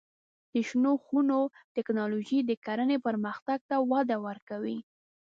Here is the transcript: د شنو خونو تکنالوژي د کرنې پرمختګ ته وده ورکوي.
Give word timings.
د 0.53 0.55
شنو 0.67 0.91
خونو 1.03 1.39
تکنالوژي 1.75 2.39
د 2.45 2.51
کرنې 2.65 2.97
پرمختګ 3.05 3.59
ته 3.69 3.75
وده 3.91 4.17
ورکوي. 4.27 4.77